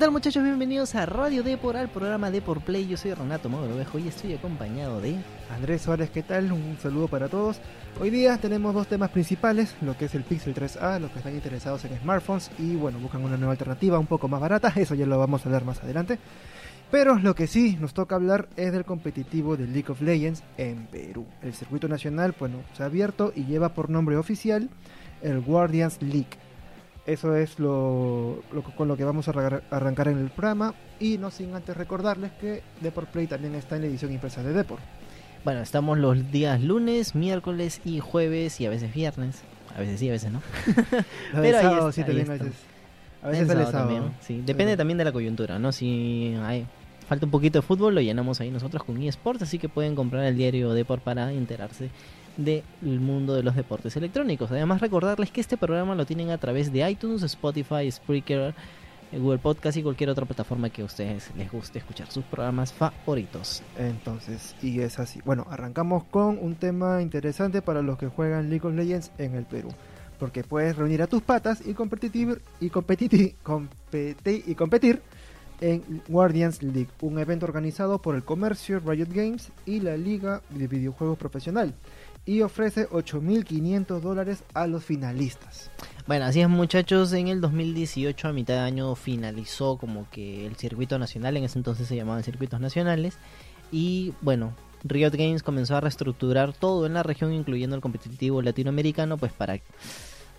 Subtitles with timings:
[0.00, 0.42] ¿Qué tal muchachos?
[0.42, 2.88] Bienvenidos a Radio Depor, al programa Depor Play.
[2.88, 5.14] Yo soy Renato Mogrovejo y estoy acompañado de...
[5.54, 6.50] Andrés Suárez, ¿qué tal?
[6.52, 7.60] Un saludo para todos.
[8.00, 11.34] Hoy día tenemos dos temas principales, lo que es el Pixel 3A, los que están
[11.34, 15.04] interesados en smartphones y bueno, buscan una nueva alternativa un poco más barata, eso ya
[15.04, 16.18] lo vamos a ver más adelante.
[16.90, 20.86] Pero lo que sí nos toca hablar es del competitivo de League of Legends en
[20.86, 21.26] Perú.
[21.42, 24.70] El circuito nacional, bueno, se ha abierto y lleva por nombre oficial
[25.20, 26.38] el Guardians League
[27.12, 28.42] eso es lo,
[28.76, 29.32] con lo que vamos a
[29.70, 30.74] arrancar en el programa.
[31.00, 34.52] Y no sin antes recordarles que Deport Play también está en la edición impresa de
[34.52, 34.82] Deport.
[35.44, 39.42] Bueno, estamos los días lunes, miércoles y jueves y a veces viernes.
[39.74, 40.42] A veces sí, a veces no.
[41.32, 42.52] Pero sábado, sí, también a veces.
[43.22, 43.70] A veces sábado.
[43.72, 44.42] También, sí.
[44.44, 45.72] Depende también de la coyuntura, ¿no?
[45.72, 46.66] Si hay
[47.08, 50.24] falta un poquito de fútbol, lo llenamos ahí nosotros con eSports, así que pueden comprar
[50.24, 51.90] el diario Deport para enterarse
[52.36, 54.50] del mundo de los deportes electrónicos.
[54.50, 58.54] Además recordarles que este programa lo tienen a través de iTunes, Spotify, Spreaker,
[59.12, 63.62] Google Podcast y cualquier otra plataforma que a ustedes les guste escuchar sus programas favoritos.
[63.76, 65.20] Entonces, y es así.
[65.24, 69.44] Bueno, arrancamos con un tema interesante para los que juegan League of Legends en el
[69.44, 69.70] Perú.
[70.18, 75.02] Porque puedes reunir a tus patas y competir, y competir, competir, y competir
[75.60, 80.68] en Guardians League, un evento organizado por el comercio Riot Games y la Liga de
[80.68, 81.74] Videojuegos Profesional
[82.30, 85.68] y ofrece 8.500 dólares a los finalistas.
[86.06, 90.54] Bueno, así es muchachos, en el 2018 a mitad de año finalizó como que el
[90.54, 93.18] circuito nacional, en ese entonces se llamaban circuitos nacionales,
[93.72, 99.18] y bueno, Riot Games comenzó a reestructurar todo en la región, incluyendo el competitivo latinoamericano,
[99.18, 99.58] pues para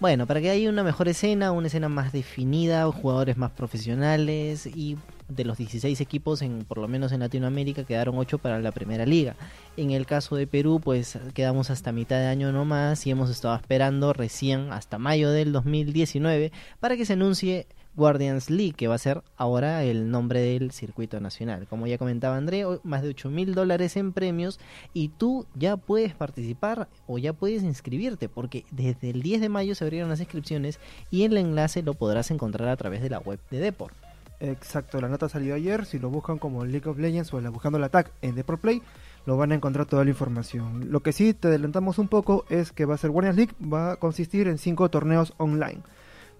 [0.01, 4.97] bueno, para que haya una mejor escena, una escena más definida, jugadores más profesionales y
[5.29, 9.05] de los 16 equipos, en, por lo menos en Latinoamérica, quedaron 8 para la primera
[9.05, 9.35] liga.
[9.77, 13.55] En el caso de Perú, pues quedamos hasta mitad de año nomás y hemos estado
[13.55, 18.99] esperando recién hasta mayo del 2019 para que se anuncie Guardians League, que va a
[18.99, 21.67] ser ahora el nombre del circuito nacional.
[21.67, 24.59] Como ya comentaba André, más de 8 mil dólares en premios
[24.93, 29.75] y tú ya puedes participar o ya puedes inscribirte porque desde el 10 de mayo
[29.75, 33.39] se abrieron las inscripciones y el enlace lo podrás encontrar a través de la web
[33.49, 33.95] de Deport.
[34.39, 37.77] Exacto, la nota salió ayer, si lo buscan como League of Legends o la buscando
[37.77, 38.81] la tag en Deport Play,
[39.27, 40.91] lo van a encontrar toda la información.
[40.91, 43.91] Lo que sí te adelantamos un poco es que va a ser Guardians League, va
[43.91, 45.81] a consistir en 5 torneos online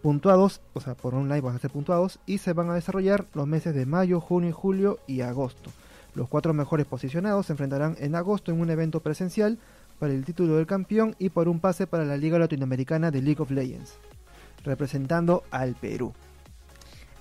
[0.01, 3.47] puntuados, o sea, por online van a ser puntuados y se van a desarrollar los
[3.47, 5.69] meses de mayo, junio, julio y agosto.
[6.13, 9.57] Los cuatro mejores posicionados se enfrentarán en agosto en un evento presencial
[9.99, 13.41] para el título del campeón y por un pase para la Liga Latinoamericana de League
[13.41, 13.93] of Legends,
[14.63, 16.13] representando al Perú.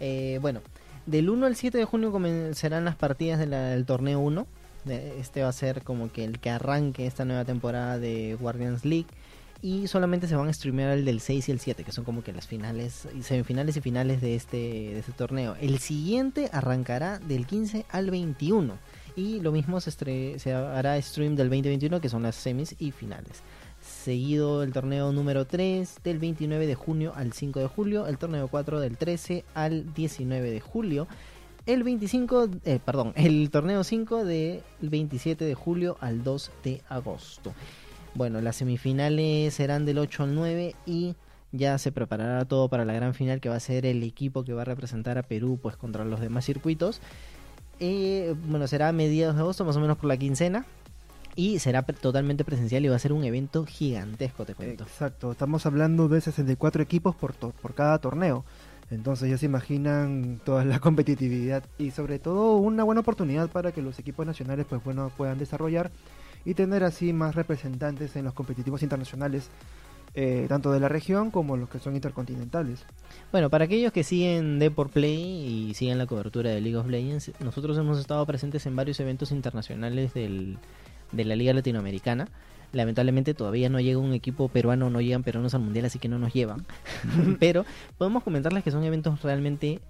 [0.01, 0.61] Eh, bueno,
[1.07, 4.47] del 1 al 7 de junio comenzarán las partidas del torneo 1.
[4.87, 9.07] Este va a ser como que el que arranque esta nueva temporada de Guardians League
[9.63, 12.23] y solamente se van a streamear el del 6 y el 7, que son como
[12.23, 15.57] que las finales, semifinales y finales de este, de este torneo.
[15.61, 18.79] El siguiente arrancará del 15 al 21
[19.17, 23.43] y lo mismo se, se hará stream del 2021, que son las semis y finales.
[23.81, 28.49] Seguido el torneo número 3 del 29 de junio al 5 de julio, el torneo
[28.49, 31.09] 4 del 13 al 19 de julio
[31.67, 37.53] el 25, eh, perdón, el torneo 5 del 27 de julio al 2 de agosto.
[38.15, 41.15] Bueno, las semifinales serán del 8 al 9 y
[41.53, 44.53] ya se preparará todo para la gran final que va a ser el equipo que
[44.53, 47.01] va a representar a Perú pues contra los demás circuitos.
[47.79, 50.67] Eh, bueno, será a mediados de agosto, más o menos por la quincena.
[51.37, 54.85] Y será totalmente presencial y va a ser un evento gigantesco, te cuento.
[54.85, 58.45] Exacto, estamos hablando de 64 equipos por, por cada torneo.
[58.91, 63.81] Entonces ya se imaginan toda la competitividad y sobre todo una buena oportunidad para que
[63.81, 65.91] los equipos nacionales pues bueno puedan desarrollar
[66.45, 69.51] y tener así más representantes en los competitivos internacionales,
[70.15, 72.85] eh, tanto de la región como los que son intercontinentales.
[73.31, 77.33] Bueno, para aquellos que siguen Deport Play y siguen la cobertura de League of Legends,
[77.41, 80.59] nosotros hemos estado presentes en varios eventos internacionales del,
[81.13, 82.29] de la Liga Latinoamericana.
[82.73, 86.19] Lamentablemente todavía no llega un equipo peruano, no llegan peruanos al mundial, así que no
[86.19, 86.67] nos llevan.
[87.41, 87.65] Pero
[87.99, 89.81] podemos comentarles que son eventos realmente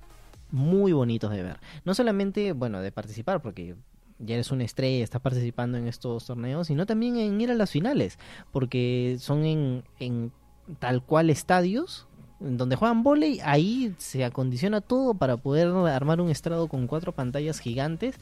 [0.50, 1.61] muy bonitos de ver.
[1.85, 3.75] No solamente, bueno, de participar, porque
[4.20, 7.70] ya eres una estrella, estás participando en estos torneos, sino también en ir a las
[7.70, 8.19] finales,
[8.52, 10.32] porque son en, en
[10.78, 12.06] tal cual estadios
[12.40, 17.61] donde juegan volei, ahí se acondiciona todo para poder armar un estrado con cuatro pantallas
[17.61, 18.17] gigantes.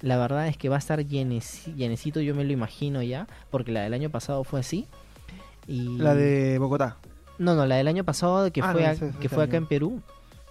[0.00, 3.82] La verdad es que va a estar llenecito, yo me lo imagino ya, porque la
[3.82, 4.86] del año pasado fue así.
[5.66, 5.96] Y...
[5.96, 6.98] La de Bogotá.
[7.38, 10.02] No, no, la del año pasado que ah, fue, que fue acá en Perú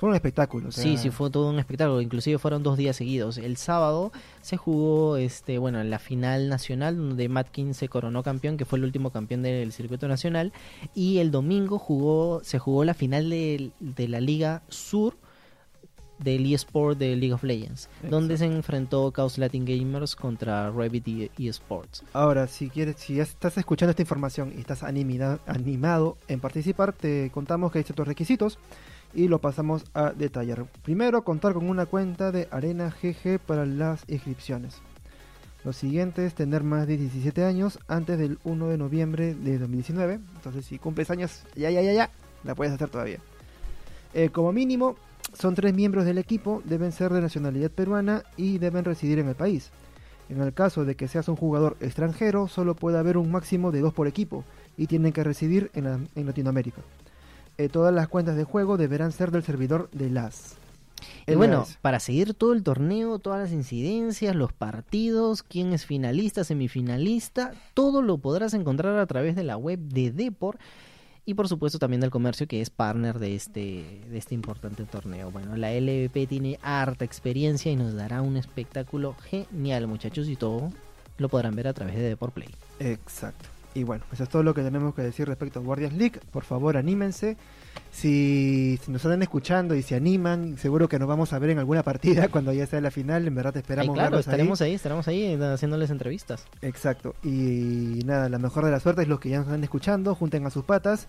[0.02, 0.72] fue un espectáculo.
[0.72, 2.02] Sí, sí, fue todo un espectáculo.
[2.02, 3.38] Inclusive fueron dos días seguidos.
[3.38, 4.12] El sábado
[4.42, 8.86] se jugó, este, bueno, la final nacional donde Matkin se coronó campeón, que fue el
[8.86, 10.54] último campeón del circuito nacional.
[10.96, 15.18] Y el domingo jugó, se jugó la final de, de la Liga Sur
[16.18, 21.32] del eSport de League of Legends, donde se enfrentó Chaos Latin Gamers contra Revit E-
[21.40, 22.04] eSports.
[22.14, 27.32] Ahora, si quieres, si estás escuchando esta información y estás animida- animado en participar, te
[27.32, 28.60] contamos que hay ciertos requisitos
[29.14, 30.66] y lo pasamos a detallar.
[30.84, 34.82] Primero, contar con una cuenta de Arena GG para las inscripciones.
[35.64, 40.20] Lo siguiente es tener más de 17 años antes del 1 de noviembre de 2019.
[40.36, 42.10] Entonces, si cumples años, ya, ya, ya, ya,
[42.44, 43.20] la puedes hacer todavía.
[44.14, 44.96] Eh, como mínimo,
[45.34, 49.36] son tres miembros del equipo, deben ser de nacionalidad peruana y deben residir en el
[49.36, 49.70] país.
[50.30, 53.82] En el caso de que seas un jugador extranjero, solo puede haber un máximo de
[53.82, 54.44] dos por equipo
[54.78, 56.82] y tienen que residir en, la- en Latinoamérica.
[57.58, 60.56] Eh, todas las cuentas de juego deberán ser del servidor de LAS.
[61.28, 66.44] Y bueno, para seguir todo el torneo, todas las incidencias, los partidos, quién es finalista,
[66.44, 70.58] semifinalista, todo lo podrás encontrar a través de la web de Depor
[71.26, 75.32] y por supuesto también del comercio que es partner de este, de este importante torneo.
[75.32, 80.72] Bueno, la LVP tiene harta experiencia y nos dará un espectáculo genial, muchachos, y todo
[81.18, 82.50] lo podrán ver a través de Depor Play.
[82.80, 83.51] Exacto.
[83.74, 86.20] Y bueno, eso es todo lo que tenemos que decir respecto a Guardians League.
[86.32, 87.38] Por favor, anímense.
[87.90, 91.60] Si, si nos están escuchando y se animan, seguro que nos vamos a ver en
[91.60, 93.28] alguna partida cuando ya sea la final.
[93.28, 94.32] En verdad, te esperamos claro, verlos ahí.
[94.32, 96.46] estaremos ahí, estaremos ahí eh, haciéndoles entrevistas.
[96.62, 97.16] Exacto.
[97.24, 100.46] Y nada, la mejor de la suerte es los que ya nos están escuchando, junten
[100.46, 101.08] a sus patas.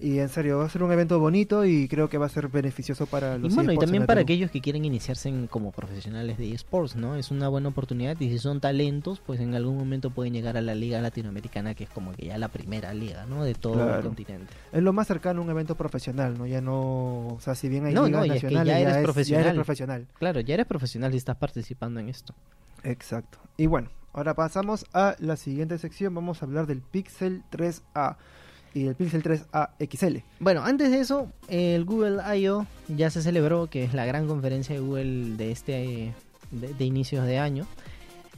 [0.00, 2.46] Y en serio, va a ser un evento bonito y creo que va a ser
[2.48, 4.26] beneficioso para los Y bueno, y también para Perú.
[4.26, 7.16] aquellos que quieren iniciarse en- como profesionales de esports, ¿no?
[7.16, 10.60] Es una buena oportunidad y si son talentos, pues en algún momento pueden llegar a
[10.60, 13.42] la liga latinoamericana, que es como que ya la primera liga, ¿no?
[13.42, 14.52] De todo el continente.
[14.72, 16.46] Es lo más cercano a un evento profesional, ¿no?
[16.46, 17.26] Ya no...
[17.34, 19.02] O sea, si bien hay No, ligas no, y es que nacionales, ya eres es-
[19.02, 19.42] profesional.
[19.44, 20.06] ya eres profesional.
[20.20, 22.34] Claro, ya eres profesional y estás participando en esto.
[22.84, 23.38] Exacto.
[23.56, 26.14] Y bueno, ahora pasamos a la siguiente sección.
[26.14, 28.16] Vamos a hablar del Pixel 3A
[28.74, 30.18] y el Pixel 3A XL.
[30.40, 32.66] Bueno, antes de eso, el Google I.O.
[32.88, 36.14] ya se celebró, que es la gran conferencia de Google de este
[36.50, 37.66] de, de inicios de año.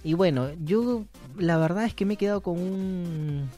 [0.02, 1.04] Y bueno, yo
[1.38, 3.48] la verdad es que me he quedado con un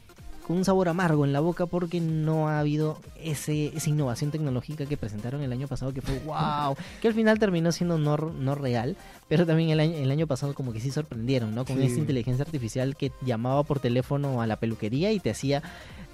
[0.47, 4.87] con un sabor amargo en la boca porque no ha habido ese, esa innovación tecnológica
[4.87, 8.57] que presentaron el año pasado que fue wow, que al final terminó siendo no, no
[8.57, 8.97] real,
[9.29, 11.65] pero también el año, el año pasado como que sí sorprendieron, ¿no?
[11.65, 11.85] Con Sí.
[11.85, 15.63] esta inteligencia artificial que llamaba por teléfono a la peluquería y te hacía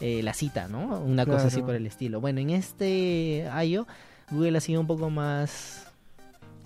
[0.00, 1.00] eh, la cita, ¿no?
[1.00, 2.20] Una cosa así por el estilo.
[2.20, 3.86] Bueno, en este I.O.
[4.30, 5.86] Google ha sido un poco más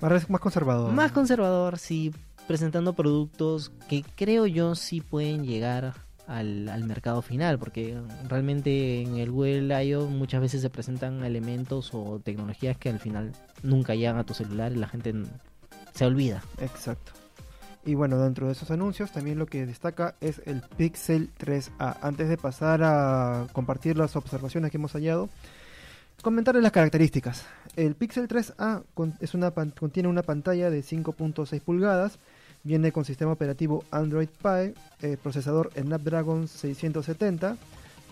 [0.01, 0.93] Más, más conservador.
[0.93, 2.13] más conservador, sí,
[2.47, 5.95] presentando productos que creo yo sí pueden llegar
[6.27, 7.99] al, al mercado final, porque
[8.29, 10.07] realmente en el Google I.O.
[10.09, 13.33] muchas veces se presentan elementos o tecnologías que al final
[13.63, 15.15] nunca llegan a tu celular y la gente
[15.95, 16.43] se olvida.
[16.61, 17.13] Exacto.
[17.85, 21.97] Y bueno, dentro de esos anuncios también lo que destaca es el Pixel 3A.
[22.01, 25.29] Antes de pasar a compartir las observaciones que hemos hallado,
[26.23, 27.45] comentarles las características.
[27.75, 32.19] El Pixel 3A con- es una, pan- contiene una pantalla de 5.6 pulgadas,
[32.63, 37.57] viene con sistema operativo Android Pie, eh, procesador Snapdragon 670,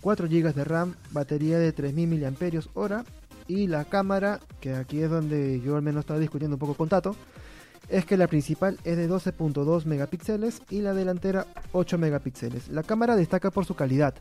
[0.00, 3.04] 4 GB de RAM, batería de 3000 mAh
[3.46, 6.88] y la cámara, que aquí es donde yo al menos estaba discutiendo un poco con
[6.88, 7.14] Tato,
[7.90, 12.68] es que la principal es de 12.2 megapíxeles y la delantera 8 megapíxeles.
[12.68, 14.14] La cámara destaca por su calidad,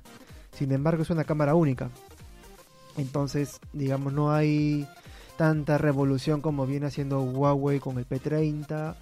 [0.51, 1.89] sin embargo es una cámara única.
[2.97, 4.87] Entonces, digamos, no hay
[5.37, 8.95] tanta revolución como viene haciendo Huawei con el P30,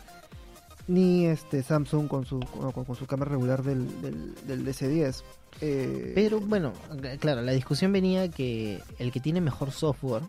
[0.88, 5.24] ni este Samsung con su, con, su cámara regular del, del, del S10.
[5.62, 6.74] Eh, Pero bueno,
[7.20, 10.24] claro, la discusión venía que el que tiene mejor software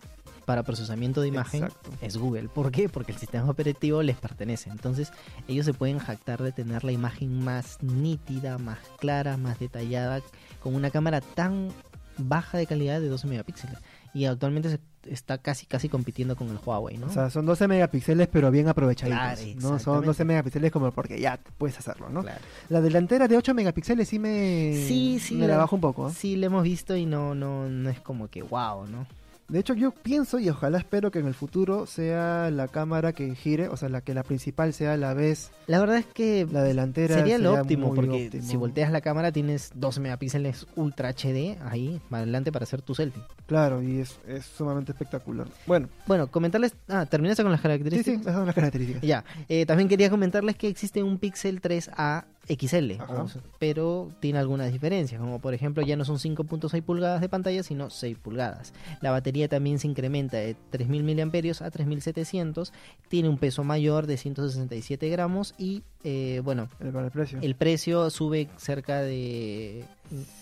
[0.49, 1.91] para procesamiento de imagen Exacto.
[2.01, 2.49] es Google.
[2.49, 2.89] ¿Por qué?
[2.89, 4.71] Porque el sistema operativo les pertenece.
[4.71, 5.13] Entonces
[5.47, 10.23] ellos se pueden jactar de tener la imagen más nítida, más clara, más detallada,
[10.63, 11.69] con una cámara tan
[12.17, 13.77] baja de calidad de 12 megapíxeles.
[14.15, 14.81] Y actualmente se
[15.13, 17.09] está casi casi compitiendo con el Huawei, ¿no?
[17.09, 19.19] O sea, son 12 megapíxeles, pero bien aprovechaditos.
[19.21, 20.07] Claro, no son exactamente.
[20.07, 22.23] 12 megapíxeles como porque ya puedes hacerlo, ¿no?
[22.23, 22.41] Claro.
[22.71, 26.09] La delantera de 8 megapíxeles sí me, Sí, sí, me la la- bajo un poco.
[26.09, 26.13] ¿eh?
[26.17, 29.07] Sí, lo hemos visto y no, no, no es como que wow, ¿no?
[29.49, 33.35] De hecho, yo pienso y ojalá espero que en el futuro sea la cámara que
[33.35, 36.63] gire, o sea, la que la principal sea la vez La verdad es que la
[36.63, 37.15] delantera.
[37.15, 38.43] sería lo óptimo, porque óptimo.
[38.43, 42.95] si volteas la cámara tienes 12 megapíxeles Ultra HD ahí, para adelante para hacer tu
[42.95, 43.23] selfie.
[43.47, 45.47] Claro, y es, es sumamente espectacular.
[45.67, 46.75] Bueno, Bueno, comentarles...
[46.87, 48.15] Ah, ¿terminaste con las sí, características?
[48.17, 49.03] sí, esas son las características.
[49.03, 53.27] Ya, eh, también quería comentarles que existe un Pixel 3A XL, Ajá.
[53.59, 57.91] pero tiene algunas diferencias, como por ejemplo ya no son 5.6 pulgadas de pantalla, sino
[57.91, 58.73] 6 pulgadas.
[59.01, 62.73] La batería también se incrementa de 3.000 mAh a 3.700,
[63.09, 67.39] tiene un peso mayor de 167 gramos y, eh, bueno, El, precio.
[67.43, 69.85] el precio sube cerca de,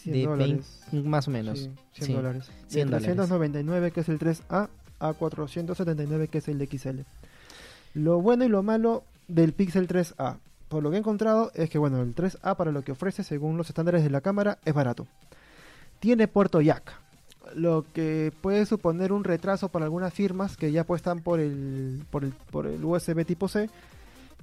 [0.02, 0.80] 100 de dólares.
[0.92, 1.58] 20, más o menos.
[1.58, 2.44] Sí, 100 Sí, dólares.
[2.68, 3.04] 100 de dólares.
[3.06, 7.00] 399 que es el 3A a 479 que es el XL.
[7.94, 10.38] Lo bueno y lo malo del Pixel 3A.
[10.68, 13.56] Por lo que he encontrado es que bueno, el 3A para lo que ofrece según
[13.56, 15.06] los estándares de la cámara es barato.
[16.00, 16.92] Tiene puerto jack,
[17.54, 22.24] lo que puede suponer un retraso para algunas firmas que ya apuestan por el, por
[22.24, 23.70] el, por el USB tipo C.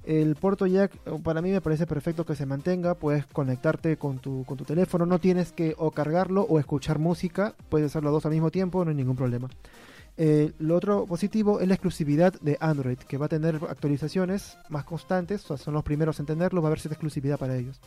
[0.04, 4.44] El puerto jack para mí me parece perfecto que se mantenga, puedes conectarte con tu,
[4.44, 8.26] con tu teléfono, no tienes que o cargarlo o escuchar música, puedes hacer los dos
[8.26, 9.48] al mismo tiempo, no hay ningún problema.
[10.16, 14.84] Eh, lo otro positivo es la exclusividad de Android, que va a tener actualizaciones más
[14.84, 17.80] constantes, o sea, son los primeros en tenerlo, va a haber cierta exclusividad para ellos.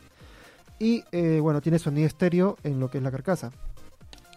[0.79, 3.51] Y eh, bueno, tiene sonido estéreo en lo que es la carcasa.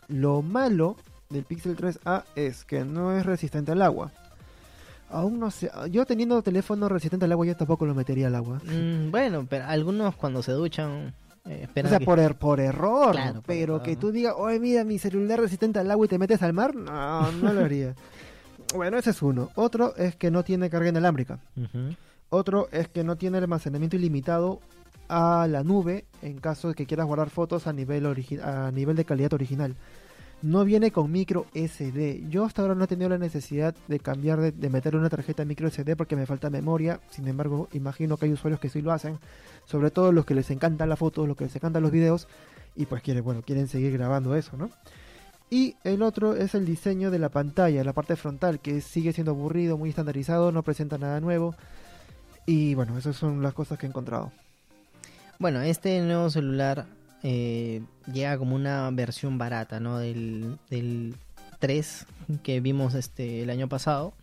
[0.09, 0.97] Lo malo
[1.29, 4.13] del Pixel 3A es que no es resistente al agua.
[5.11, 8.61] Aún no sé, yo teniendo teléfono resistente al agua yo tampoco lo metería al agua.
[8.65, 11.13] Mm, bueno, pero algunos cuando se duchan
[11.47, 13.17] eh, o sea, por, er, por error.
[13.47, 16.53] pero que tú digas, oye, mira, mi celular resistente al agua y te metes al
[16.53, 17.95] mar, no, no lo haría.
[18.75, 19.51] bueno, ese es uno.
[19.55, 21.41] Otro es que no tiene carga inalámbrica.
[22.29, 24.61] Otro es que no tiene almacenamiento ilimitado
[25.09, 28.07] a la nube en caso de que quieras guardar fotos a nivel,
[28.43, 29.75] a nivel de calidad original.
[30.43, 32.29] No viene con micro SD.
[32.31, 35.45] Yo hasta ahora no he tenido la necesidad de cambiar, de, de meter una tarjeta
[35.45, 37.01] micro SD porque me falta memoria.
[37.11, 39.19] Sin embargo, imagino que hay usuarios que sí lo hacen
[39.71, 42.27] sobre todo los que les encantan las fotos, los que les encantan los videos
[42.75, 44.71] y pues quieren, bueno, quieren seguir grabando eso, ¿no?
[45.49, 49.33] Y el otro es el diseño de la pantalla, la parte frontal, que sigue siendo
[49.33, 51.55] aburrido, muy estandarizado, no presenta nada nuevo.
[52.47, 54.33] Y bueno, esas son las cosas que he encontrado.
[55.39, 56.87] Bueno, este nuevo celular
[57.23, 59.99] eh, llega como una versión barata, ¿no?
[59.99, 61.15] Del, del
[61.59, 62.07] 3
[62.43, 64.15] que vimos este el año pasado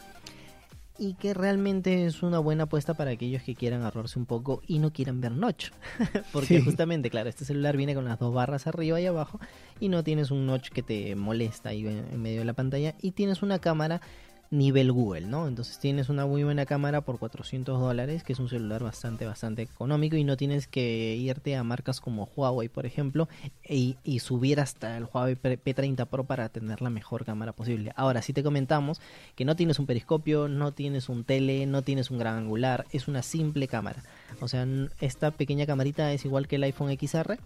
[1.00, 4.80] y que realmente es una buena apuesta para aquellos que quieran ahorrarse un poco y
[4.80, 5.70] no quieran ver notch.
[6.34, 9.40] Porque justamente, claro, este celular viene con las dos barras arriba y abajo
[9.80, 13.12] y no tienes un notch que te molesta ahí en medio de la pantalla y
[13.12, 14.02] tienes una cámara
[14.50, 15.48] nivel Google, ¿no?
[15.48, 19.62] Entonces tienes una muy buena cámara por 400 dólares, que es un celular bastante, bastante
[19.62, 23.28] económico y no tienes que irte a marcas como Huawei, por ejemplo,
[23.68, 27.92] y, subir hasta el Huawei P30 Pro para tener la mejor cámara posible.
[27.96, 29.00] Ahora, si te comentamos
[29.36, 33.08] que no tienes un periscopio, no tienes un tele, no tienes un gran angular, es
[33.08, 34.04] una simple cámara.
[34.42, 34.66] O sea,
[35.02, 37.38] esta pequeña camarita es igual que el iPhone XR,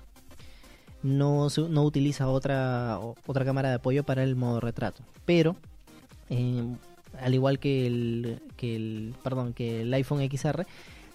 [1.04, 5.04] no, no utiliza otra, otra cámara de apoyo para el modo retrato.
[5.26, 5.56] Pero
[6.30, 6.64] eh,
[7.20, 10.66] al igual que el, que el, perdón, que el iPhone XR,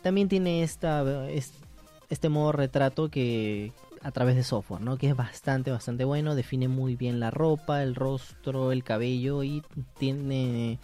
[0.02, 1.04] también tiene esta,
[2.10, 3.72] este modo retrato que
[4.02, 4.98] a través de software, ¿no?
[4.98, 9.62] Que es bastante, bastante bueno, define muy bien la ropa, el rostro, el cabello y
[9.98, 10.78] tiene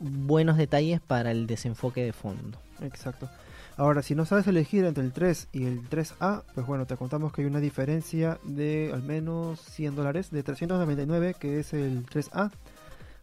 [0.00, 2.58] buenos detalles para el desenfoque de fondo.
[2.80, 3.28] Exacto.
[3.76, 7.32] Ahora, si no sabes elegir entre el 3 y el 3A, pues bueno, te contamos
[7.32, 12.50] que hay una diferencia de al menos 100 dólares, de 399 que es el 3A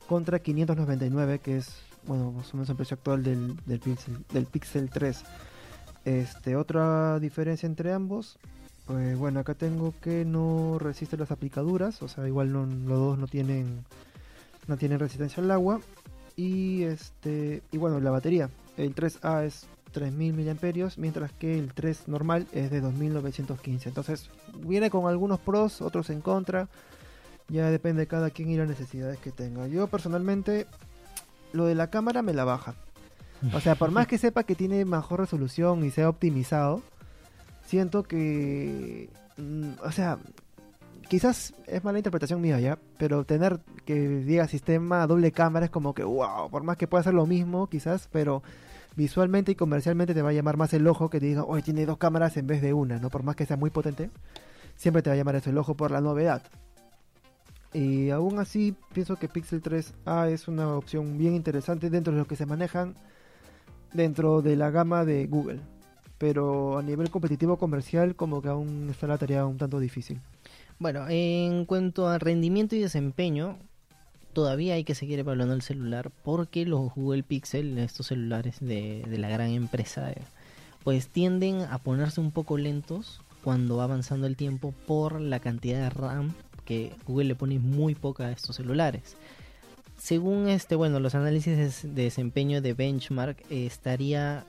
[0.08, 4.46] contra 599 que es bueno más o menos el precio actual del, del, Pixel, del
[4.46, 5.24] Pixel 3
[6.06, 8.38] este otra diferencia entre ambos
[8.86, 13.18] pues bueno acá tengo que no resiste las aplicaduras o sea igual no, los dos
[13.18, 13.84] no tienen
[14.68, 15.82] no tienen resistencia al agua.
[16.36, 18.50] Y este y bueno la batería.
[18.78, 24.90] El 3A es 3000 mAh mientras que el 3 normal es de 2915 entonces viene
[24.90, 26.68] con algunos pros otros en contra
[27.50, 29.68] ya depende de cada quien y las necesidades que tenga.
[29.68, 30.68] Yo personalmente,
[31.54, 32.76] lo de la cámara me la baja.
[33.54, 36.82] O sea, por más que sepa que tiene mejor resolución y sea optimizado,
[37.66, 39.10] siento que...
[39.38, 40.18] Mm, o sea,
[41.08, 45.94] quizás es mala interpretación mía ya, pero tener que diga sistema doble cámara es como
[45.94, 48.42] que, wow, por más que pueda hacer lo mismo quizás, pero
[48.96, 51.86] visualmente y comercialmente te va a llamar más el ojo que te diga, oye, tiene
[51.86, 53.10] dos cámaras en vez de una, ¿no?
[53.10, 54.10] Por más que sea muy potente,
[54.76, 56.42] siempre te va a llamar eso el ojo por la novedad.
[57.74, 62.28] Y aún así pienso que Pixel 3A es una opción bien interesante dentro de lo
[62.28, 62.96] que se manejan
[63.94, 65.60] dentro de la gama de Google.
[66.18, 70.20] Pero a nivel competitivo comercial como que aún está la tarea un tanto difícil.
[70.80, 73.58] Bueno, en cuanto a rendimiento y desempeño,
[74.34, 79.18] todavía hay que seguir evaluando el celular porque los Google Pixel, estos celulares de, de
[79.18, 80.12] la gran empresa,
[80.84, 85.80] pues tienden a ponerse un poco lentos cuando va avanzando el tiempo por la cantidad
[85.80, 86.34] de RAM
[86.68, 89.16] que Google le pone muy poca a estos celulares.
[89.98, 94.46] Según este, bueno, los análisis de desempeño de benchmark eh, estaría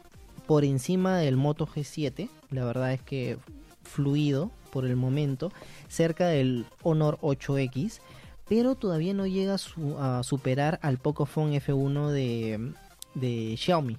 [0.47, 2.29] por encima del Moto G7.
[2.51, 3.39] La verdad es que
[3.85, 5.53] fluido por el momento,
[5.87, 8.01] cerca del Honor 8X,
[8.49, 9.57] pero todavía no llega
[9.99, 12.73] a superar al Pocophone F1 de,
[13.15, 13.97] de Xiaomi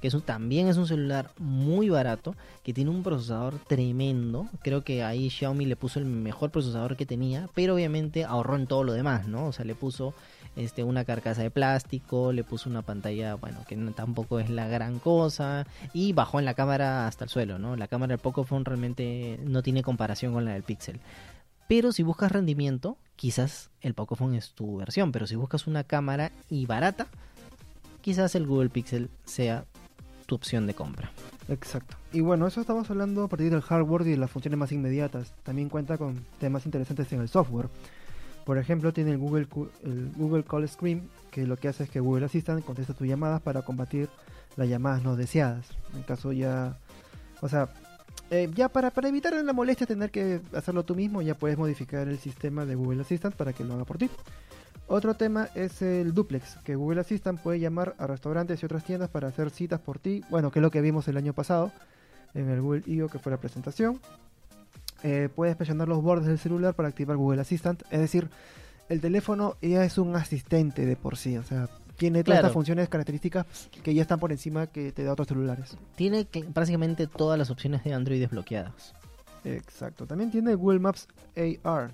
[0.00, 4.48] que es un- también es un celular muy barato, que tiene un procesador tremendo.
[4.62, 8.66] Creo que ahí Xiaomi le puso el mejor procesador que tenía, pero obviamente ahorró en
[8.66, 9.46] todo lo demás, ¿no?
[9.46, 10.14] O sea, le puso
[10.56, 14.98] este, una carcasa de plástico, le puso una pantalla, bueno, que tampoco es la gran
[14.98, 17.76] cosa, y bajó en la cámara hasta el suelo, ¿no?
[17.76, 20.98] La cámara del Pocophone realmente no tiene comparación con la del Pixel.
[21.68, 26.32] Pero si buscas rendimiento, quizás el Pocophone es tu versión, pero si buscas una cámara
[26.50, 27.06] y barata,
[28.00, 29.64] quizás el Google Pixel sea
[30.30, 31.10] tu opción de compra.
[31.48, 31.96] Exacto.
[32.12, 35.32] Y bueno, eso estamos hablando a partir del hardware y de las funciones más inmediatas.
[35.42, 37.68] También cuenta con temas interesantes en el software.
[38.44, 39.48] Por ejemplo, tiene el Google,
[39.82, 43.42] el Google Call Screen, que lo que hace es que Google Assistant contesta tus llamadas
[43.42, 44.08] para combatir
[44.54, 45.66] las llamadas no deseadas.
[45.96, 46.78] En caso ya...
[47.40, 47.68] O sea,
[48.30, 52.06] eh, ya para, para evitar la molestia tener que hacerlo tú mismo, ya puedes modificar
[52.06, 54.08] el sistema de Google Assistant para que lo haga por ti.
[54.92, 59.08] Otro tema es el duplex, que Google Assistant puede llamar a restaurantes y otras tiendas
[59.08, 60.24] para hacer citas por ti.
[60.30, 61.70] Bueno, que es lo que vimos el año pasado
[62.34, 63.08] en el Google I.O.
[63.08, 64.00] que fue la presentación.
[65.04, 67.84] Eh, puedes presionar los bordes del celular para activar Google Assistant.
[67.92, 68.30] Es decir,
[68.88, 71.38] el teléfono ya es un asistente de por sí.
[71.38, 72.38] O sea, tiene todas Claro.
[72.48, 73.46] estas funciones, características
[73.84, 75.76] que ya están por encima que te da otros celulares.
[75.94, 78.92] Tiene prácticamente todas las opciones de Android desbloqueadas.
[79.44, 80.04] Exacto.
[80.06, 81.06] También tiene Google Maps
[81.64, 81.92] AR,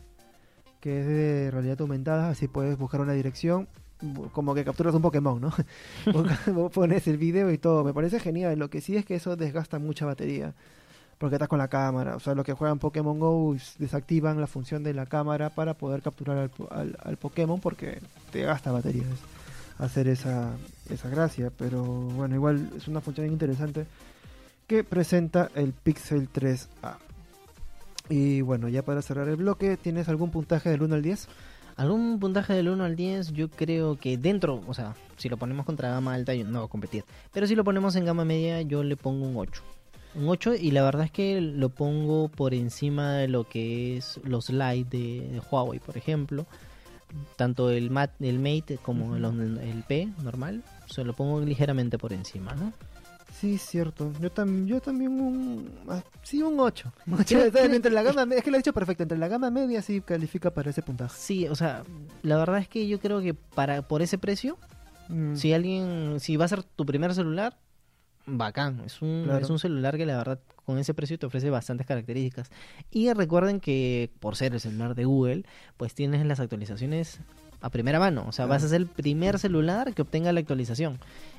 [0.86, 2.28] que es de realidad aumentada.
[2.28, 3.66] Así puedes buscar una dirección,
[4.30, 5.52] como que capturas un Pokémon, ¿no?
[6.72, 7.82] Pones el video y todo.
[7.82, 8.56] Me parece genial.
[8.56, 10.54] Lo que sí es que eso desgasta mucha batería.
[11.18, 12.14] Porque estás con la cámara.
[12.14, 16.02] O sea, los que juegan Pokémon Go desactivan la función de la cámara para poder
[16.02, 17.98] capturar al, al- al Pokémon porque
[18.30, 20.52] te gasta batería es hacer esa,
[20.88, 21.50] esa gracia.
[21.58, 23.86] Pero bueno, igual es una función interesante
[24.68, 26.96] que presenta el Pixel 3A.
[28.08, 31.28] Y bueno, ya para cerrar el bloque, ¿tienes algún puntaje del 1 al 10?
[31.76, 35.66] Algún puntaje del 1 al 10, yo creo que dentro, o sea, si lo ponemos
[35.66, 37.04] contra gama alta, yo no va a competir.
[37.32, 39.62] Pero si lo ponemos en gama media, yo le pongo un 8.
[40.14, 44.18] Un 8 y la verdad es que lo pongo por encima de lo que es
[44.24, 46.46] los Lite de, de Huawei, por ejemplo.
[47.36, 49.24] Tanto el, Mat, el Mate como el,
[49.58, 52.72] el P normal, se lo pongo ligeramente por encima, ¿no?
[53.40, 54.12] Sí, cierto.
[54.20, 55.70] Yo, tam yo también un...
[55.88, 56.92] ah, sí, un 8.
[57.26, 59.02] Creo- entre la gama, es que lo he dicho perfecto.
[59.02, 61.14] Entre la gama media sí califica para ese puntaje.
[61.18, 61.82] Sí, o sea,
[62.22, 64.56] la verdad es que yo creo que para por ese precio
[65.08, 67.56] Mm, Si alguien, si va a ser tu primer celular,
[68.26, 68.80] bacán.
[68.84, 69.38] Es un, Claro.
[69.44, 72.50] es un celular que la verdad con ese precio te ofrece bastantes características.
[72.90, 75.44] Y recuerden que por ser el celular de Google,
[75.76, 77.20] pues tienes las actualizaciones
[77.60, 78.24] a primera mano.
[78.28, 80.98] O sea, vas a ser el primer celular que obtenga la actualización.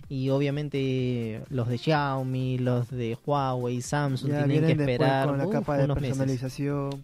[0.09, 5.47] Y obviamente los de Xiaomi, los de Huawei, Samsung ya tienen que esperar con la
[5.47, 6.01] uf, capa de meses.
[6.03, 7.03] personalización.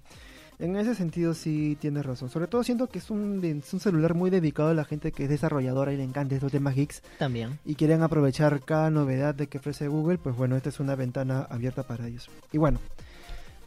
[0.59, 2.29] En ese sentido sí tienes razón.
[2.29, 5.23] Sobre todo siento que es un, es un celular muy dedicado a la gente que
[5.23, 7.59] es desarrolladora y le encanta estos temas geeks También.
[7.65, 11.45] y quieren aprovechar cada novedad de que ofrece Google, pues bueno, esta es una ventana
[11.49, 12.29] abierta para ellos.
[12.53, 12.79] Y bueno,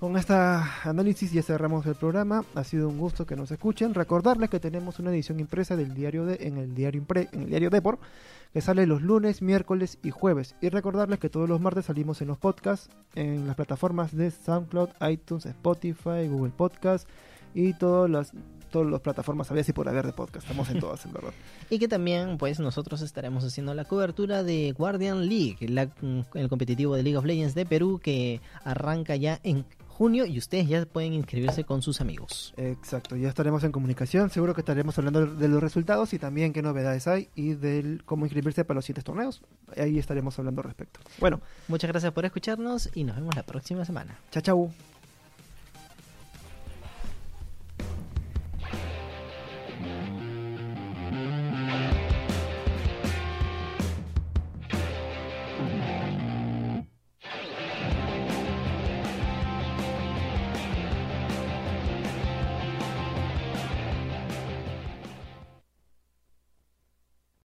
[0.01, 2.45] con este análisis ya cerramos el programa.
[2.55, 3.95] Ha sido un gusto que nos escuchen.
[3.95, 7.49] Recordarles que tenemos una edición impresa del diario de en el diario impre, en el
[7.49, 7.99] diario Depor
[8.53, 10.55] que sale los lunes, miércoles y jueves.
[10.63, 14.89] Y recordarles que todos los martes salimos en los podcasts en las plataformas de SoundCloud,
[15.11, 17.09] iTunes, Spotify, Google Podcast
[17.55, 18.33] y todas las
[18.71, 20.45] todas las plataformas había y por haber de podcast.
[20.45, 21.31] Estamos en todas, en verdad.
[21.71, 25.89] Y que también, pues, nosotros estaremos haciendo la cobertura de Guardian League, la-
[26.35, 29.65] el competitivo de League of Legends de Perú, que arranca ya en
[29.97, 32.53] junio y ustedes ya pueden inscribirse con sus amigos.
[32.57, 34.29] Exacto, ya estaremos en comunicación.
[34.31, 38.27] Seguro que estaremos hablando de los resultados y también qué novedades hay y del cómo
[38.27, 39.43] inscribirse para los siguientes torneos.
[39.77, 41.01] Ahí estaremos hablando al respecto.
[41.19, 44.19] Bueno, Muchas gracias por escucharnos y nos vemos la próxima semana.
[44.31, 44.96] chao, chao.